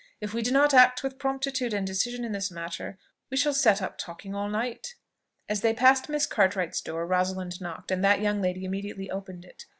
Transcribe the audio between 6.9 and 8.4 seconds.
Rosalind knocked, and that